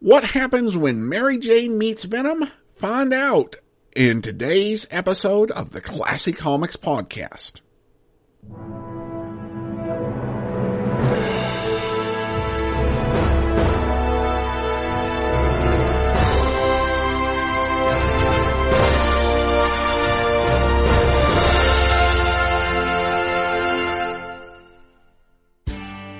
[0.00, 2.50] What happens when Mary Jane meets Venom?
[2.74, 3.56] Find out
[3.96, 7.60] in today's episode of the Classy Comics Podcast.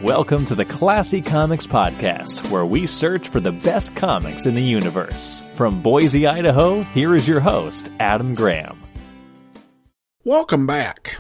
[0.04, 4.60] Welcome to the Classy Comics Podcast, where we search for the best comics in the
[4.60, 5.40] universe.
[5.54, 8.82] From Boise, Idaho, here is your host, Adam Graham.
[10.22, 11.16] Welcome back.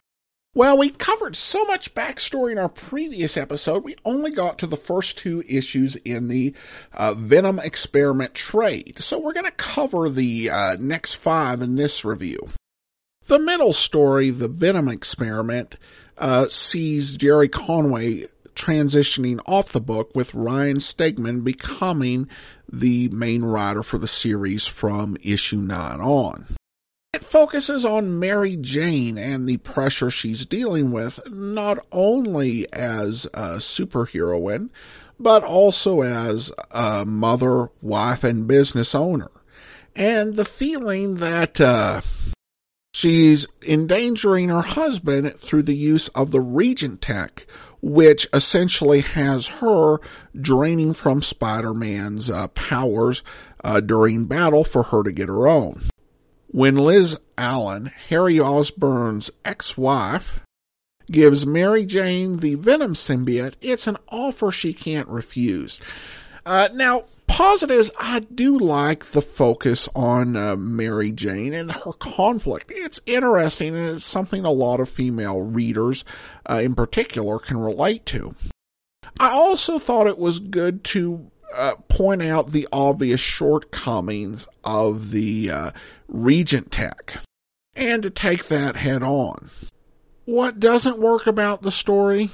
[0.54, 4.76] Well, we covered so much backstory in our previous episode, we only got to the
[4.76, 6.52] first two issues in the
[6.92, 8.98] uh, Venom Experiment trade.
[8.98, 12.50] So we're going to cover the uh, next five in this review.
[13.28, 15.78] The middle story, The Venom Experiment,
[16.18, 22.28] uh, sees Gerry Conway transitioning off the book with Ryan Stegman becoming
[22.70, 26.46] the main writer for the series from issue 9 on.
[27.12, 33.58] It focuses on Mary Jane and the pressure she's dealing with, not only as a
[33.58, 34.70] superheroine,
[35.20, 39.30] but also as a mother, wife, and business owner.
[39.94, 42.00] And the feeling that, uh,
[42.92, 47.46] she's endangering her husband through the use of the Regent tech,
[47.86, 49.98] which essentially has her
[50.34, 53.22] draining from Spider-Man's uh, powers
[53.62, 55.82] uh, during battle for her to get her own.
[56.46, 60.40] When Liz Allan, Harry Osborn's ex-wife,
[61.10, 65.78] gives Mary Jane the Venom symbiote, it's an offer she can't refuse.
[66.46, 67.04] Uh, now,
[67.34, 72.70] positives, I do like the focus on uh, Mary Jane and her conflict.
[72.72, 76.04] It's interesting and it's something a lot of female readers
[76.48, 78.36] uh, in particular can relate to.
[79.18, 85.50] I also thought it was good to uh, point out the obvious shortcomings of the
[85.50, 85.70] uh,
[86.06, 87.16] Regent tech
[87.74, 89.50] and to take that head on.
[90.24, 92.30] What doesn't work about the story?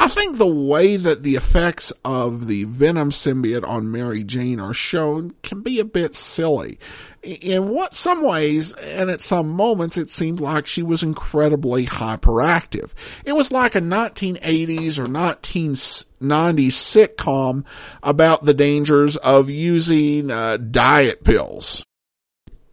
[0.00, 4.72] I think the way that the effects of the Venom symbiote on Mary Jane are
[4.72, 6.78] shown can be a bit silly.
[7.22, 12.92] In what some ways, and at some moments, it seemed like she was incredibly hyperactive.
[13.26, 16.06] It was like a 1980s or 1990s
[16.72, 17.66] sitcom
[18.02, 21.84] about the dangers of using uh, diet pills.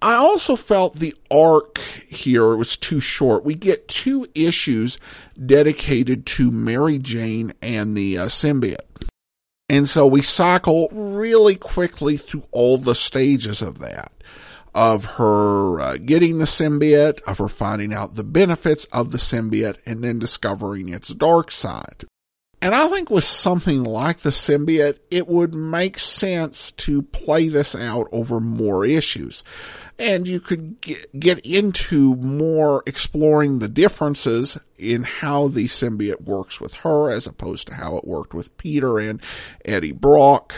[0.02, 3.44] I also felt the arc here was too short.
[3.44, 5.00] We get two issues
[5.44, 8.78] dedicated to Mary Jane and the uh, symbiote.
[9.70, 14.12] And so we cycle really quickly through all the stages of that.
[14.74, 19.78] Of her uh, getting the symbiote, of her finding out the benefits of the symbiote,
[19.88, 22.06] and then discovering its dark side.
[22.62, 27.76] And I think with something like the symbiote, it would make sense to play this
[27.76, 29.44] out over more issues.
[30.00, 36.74] And you could get into more exploring the differences in how the symbiote works with
[36.76, 39.22] her as opposed to how it worked with Peter and
[39.64, 40.54] Eddie Brock,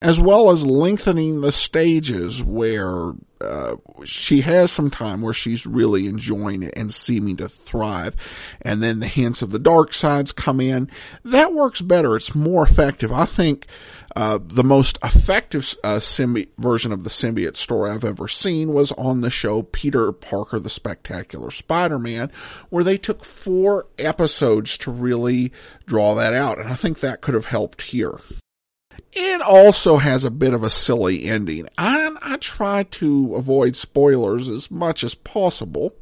[0.00, 6.06] as well as lengthening the stages where uh, she has some time where she's really
[6.06, 8.14] enjoying it and seeming to thrive.
[8.62, 10.90] And then the hints of the dark sides come in.
[11.24, 12.16] That works better.
[12.16, 13.12] It's more effective.
[13.12, 13.66] I think
[14.16, 18.90] uh, the most effective uh, symbi- version of the symbiote story I've ever seen was
[18.92, 22.32] on the show Peter Parker the Spectacular Spider-Man,
[22.70, 25.52] where they took four episodes to really
[25.86, 26.58] draw that out.
[26.58, 28.18] And I think that could have helped here.
[29.20, 34.48] It also has a bit of a silly ending, and I try to avoid spoilers
[34.48, 35.92] as much as possible.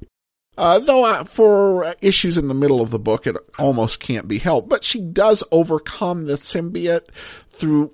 [0.58, 4.36] Uh, though uh, for issues in the middle of the book, it almost can't be
[4.36, 4.68] helped.
[4.68, 7.08] But she does overcome the symbiote
[7.48, 7.92] through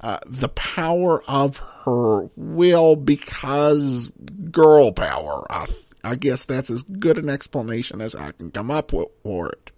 [0.00, 4.12] uh, the power of her will because
[4.52, 5.44] girl power.
[5.50, 5.66] I,
[6.04, 9.71] I guess that's as good an explanation as I can come up with for it.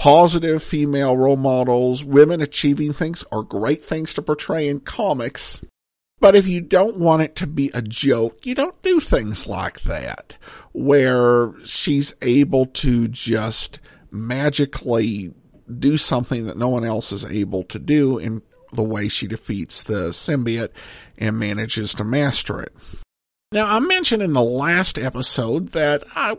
[0.00, 5.60] Positive female role models, women achieving things are great things to portray in comics.
[6.20, 9.82] But if you don't want it to be a joke, you don't do things like
[9.82, 10.38] that,
[10.72, 13.78] where she's able to just
[14.10, 15.34] magically
[15.78, 18.40] do something that no one else is able to do in
[18.72, 20.70] the way she defeats the symbiote
[21.18, 22.72] and manages to master it.
[23.52, 26.38] Now, I mentioned in the last episode that I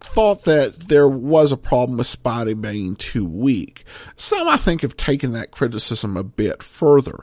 [0.00, 3.84] thought that there was a problem with Spidey being too weak.
[4.16, 7.18] Some, I think, have taken that criticism a bit further.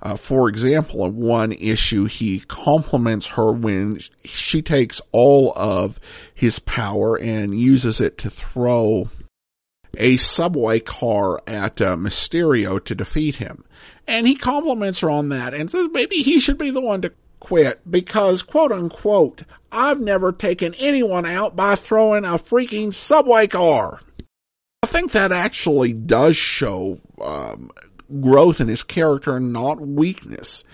[0.00, 6.00] Uh, for example, in one issue, he compliments her when she takes all of
[6.34, 9.08] his power and uses it to throw
[9.98, 13.64] a subway car at uh, Mysterio to defeat him.
[14.06, 17.12] And he compliments her on that and says maybe he should be the one to
[17.40, 24.00] quit because, quote unquote, I've never taken anyone out by throwing a freaking subway car.
[24.82, 27.70] I think that actually does show um,
[28.20, 30.64] growth in his character not weakness.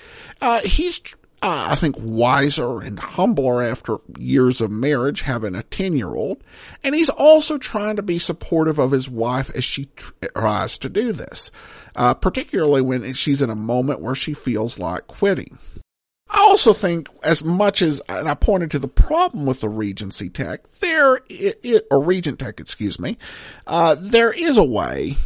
[0.40, 1.00] Uh, he's,
[1.42, 6.42] uh, I think, wiser and humbler after years of marriage, having a 10 year old.
[6.82, 9.88] And he's also trying to be supportive of his wife as she
[10.34, 11.52] tries to do this,
[11.94, 15.56] uh, particularly when she's in a moment where she feels like quitting.
[16.30, 20.28] I also think, as much as, and I pointed to the problem with the Regency
[20.28, 23.16] tech, there, it, it or Regent tech, excuse me,
[23.66, 25.16] uh, there is a way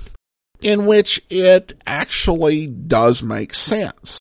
[0.60, 4.20] in which it actually does make sense.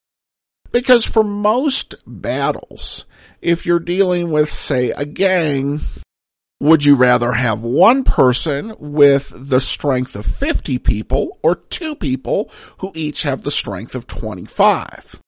[0.72, 3.06] Because for most battles,
[3.42, 5.82] if you're dealing with, say, a gang,
[6.60, 12.50] would you rather have one person with the strength of 50 people or two people
[12.80, 15.21] who each have the strength of 25?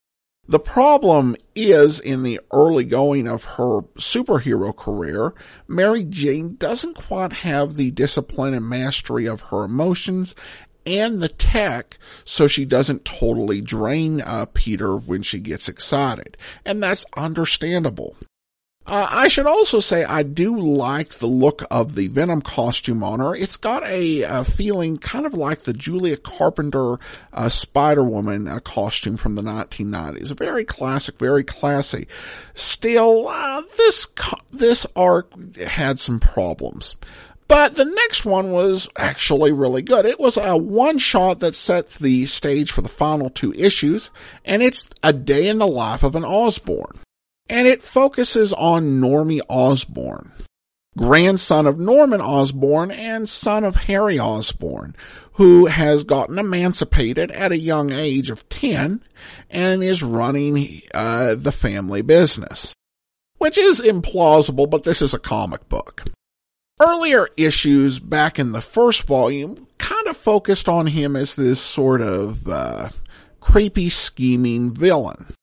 [0.45, 5.33] The problem is in the early going of her superhero career,
[5.69, 10.35] Mary Jane doesn't quite have the discipline and mastery of her emotions
[10.85, 16.35] and the tech so she doesn't totally drain uh, Peter when she gets excited.
[16.65, 18.17] And that's understandable.
[18.85, 23.21] Uh, I should also say I do like the look of the Venom costume on
[23.21, 23.33] her.
[23.33, 26.97] It's got a, a feeling kind of like the Julia Carpenter
[27.31, 30.37] uh, Spider Woman uh, costume from the 1990s.
[30.37, 32.07] Very classic, very classy.
[32.55, 34.07] Still, uh, this
[34.51, 36.97] this arc had some problems.
[37.47, 40.05] But the next one was actually really good.
[40.05, 44.09] It was a one shot that sets the stage for the final two issues,
[44.43, 46.99] and it's a day in the life of an Osborn
[47.49, 50.31] and it focuses on Normie Osborn,
[50.97, 54.95] grandson of Norman Osborn and son of Harry Osborn,
[55.33, 59.01] who has gotten emancipated at a young age of 10
[59.49, 62.73] and is running uh, the family business.
[63.39, 66.03] Which is implausible, but this is a comic book.
[66.81, 72.01] Earlier issues back in the first volume kind of focused on him as this sort
[72.01, 72.89] of uh,
[73.41, 75.33] creepy, scheming villain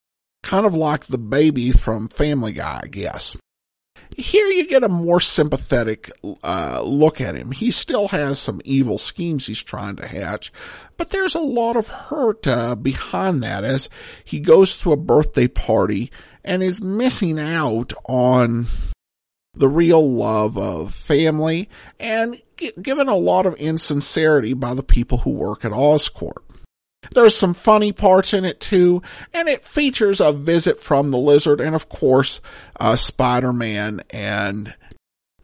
[0.42, 3.36] kind of like the baby from Family Guy, I guess.
[4.16, 6.10] Here you get a more sympathetic
[6.42, 7.52] uh, look at him.
[7.52, 10.52] He still has some evil schemes he's trying to hatch,
[10.96, 13.88] but there's a lot of hurt uh, behind that as
[14.24, 16.10] he goes to a birthday party
[16.44, 18.66] and is missing out on
[19.54, 22.40] the real love of family and
[22.80, 26.42] given a lot of insincerity by the people who work at Oscorp.
[27.12, 29.02] There's some funny parts in it too,
[29.32, 32.40] and it features a visit from the lizard and of course,
[32.78, 34.74] uh, Spider-Man and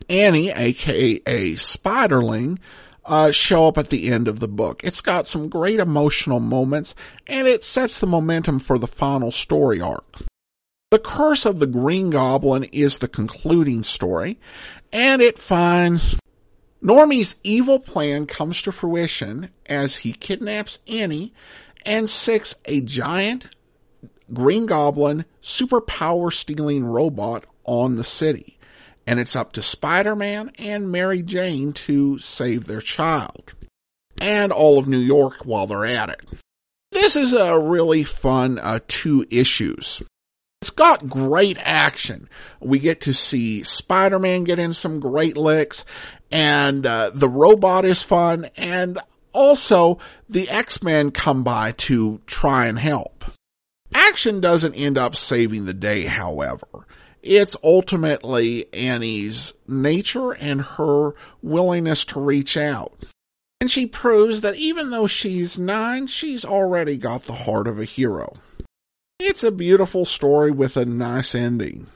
[0.08, 2.58] Annie, aka Spiderling,
[3.04, 4.82] uh, show up at the end of the book.
[4.84, 6.94] It's got some great emotional moments
[7.26, 10.18] and it sets the momentum for the final story arc.
[10.90, 14.38] The Curse of the Green Goblin is the concluding story
[14.92, 16.16] and it finds
[16.86, 21.34] Normie's evil plan comes to fruition as he kidnaps Annie
[21.84, 23.48] and sicks a giant
[24.32, 28.56] Green Goblin superpower stealing robot on the city.
[29.04, 33.54] And it's up to Spider-Man and Mary Jane to save their child.
[34.20, 36.24] And all of New York while they're at it.
[36.92, 40.02] This is a really fun uh, two issues.
[40.66, 42.28] It's got great action.
[42.58, 45.84] We get to see Spider-Man get in some great licks,
[46.32, 48.98] and uh, the robot is fun, and
[49.32, 53.24] also the X-Men come by to try and help.
[53.94, 56.88] Action doesn't end up saving the day, however.
[57.22, 63.06] It's ultimately Annie's nature and her willingness to reach out.
[63.60, 67.84] And she proves that even though she's nine, she's already got the heart of a
[67.84, 68.32] hero.
[69.18, 71.86] It's a beautiful story with a nice ending.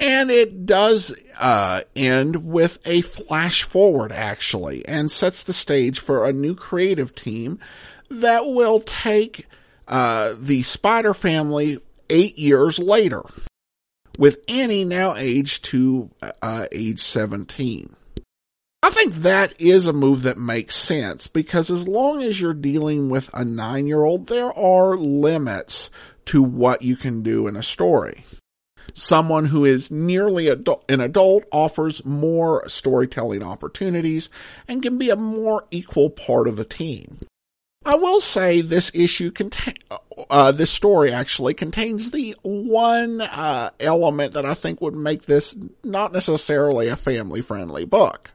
[0.00, 6.26] And it does uh, end with a flash forward, actually, and sets the stage for
[6.26, 7.60] a new creative team
[8.08, 9.46] that will take
[9.86, 13.22] uh, the Spider family eight years later,
[14.18, 16.10] with Annie now aged to
[16.42, 17.94] uh, age 17.
[18.82, 23.10] I think that is a move that makes sense because as long as you're dealing
[23.10, 25.90] with a nine year old, there are limits
[26.30, 28.24] to what you can do in a story.
[28.92, 34.30] Someone who is nearly an adult offers more storytelling opportunities
[34.66, 37.18] and can be a more equal part of the team.
[37.84, 39.74] I will say this issue contain,
[40.28, 45.56] uh, this story actually contains the one uh, element that I think would make this
[45.84, 48.32] not necessarily a family friendly book.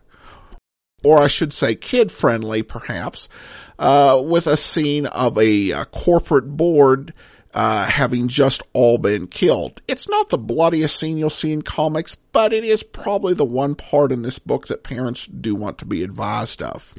[1.06, 3.30] or I should say kid friendly perhaps,
[3.78, 7.14] uh, with a scene of a, a corporate board
[7.56, 9.82] uh, having just all been killed.
[9.88, 13.76] It's not the bloodiest scene you'll see in comics, but it is probably the one
[13.76, 16.94] part in this book that parents do want to be advised of.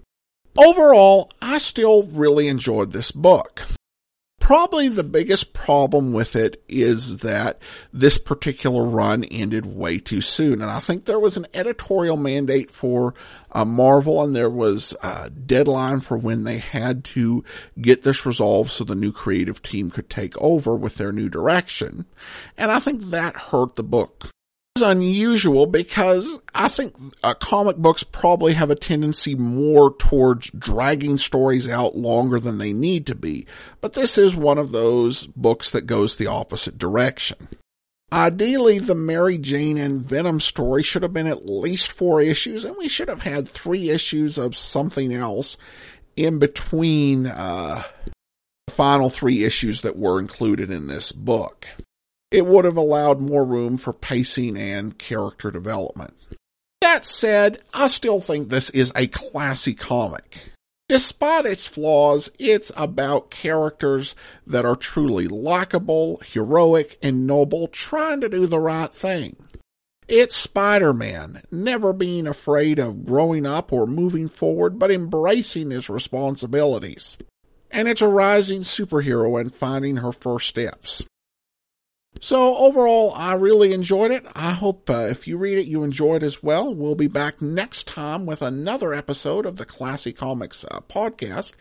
[0.56, 3.62] Overall, I still really enjoyed this book.
[4.46, 7.58] Probably the biggest problem with it is that
[7.92, 10.62] this particular run ended way too soon.
[10.62, 13.14] And I think there was an editorial mandate for
[13.50, 17.42] uh, Marvel and there was a deadline for when they had to
[17.80, 22.06] get this resolved so the new creative team could take over with their new direction.
[22.56, 24.30] And I think that hurt the book
[24.82, 31.68] unusual because I think uh, comic books probably have a tendency more towards dragging stories
[31.68, 33.46] out longer than they need to be.
[33.80, 37.48] But this is one of those books that goes the opposite direction.
[38.12, 42.76] Ideally, the Mary Jane and Venom story should have been at least four issues, and
[42.76, 45.56] we should have had three issues of something else
[46.16, 47.82] in between uh,
[48.66, 51.66] the final three issues that were included in this book
[52.30, 56.14] it would have allowed more room for pacing and character development.
[56.80, 60.52] That said, I still think this is a classy comic.
[60.88, 64.14] Despite its flaws, it's about characters
[64.46, 69.36] that are truly likable, heroic, and noble trying to do the right thing.
[70.06, 77.18] It's Spider-Man, never being afraid of growing up or moving forward, but embracing his responsibilities.
[77.72, 81.04] And it's a rising superhero and finding her first steps.
[82.20, 84.26] So overall, I really enjoyed it.
[84.34, 86.74] I hope uh, if you read it, you enjoy it as well.
[86.74, 91.52] We'll be back next time with another episode of the Classy Comics uh, podcast.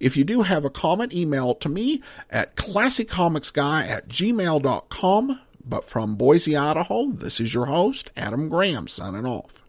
[0.00, 5.40] If you do have a comment, email to me at classycomicsguy at gmail.com.
[5.66, 9.63] But from Boise, Idaho, this is your host, Adam Graham, signing off.